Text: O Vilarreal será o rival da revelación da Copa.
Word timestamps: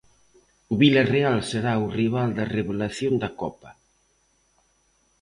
O 0.71 0.73
Vilarreal 0.81 1.37
será 1.51 1.73
o 1.85 1.87
rival 1.99 2.29
da 2.37 2.49
revelación 2.57 3.13
da 3.23 3.29
Copa. 3.41 3.69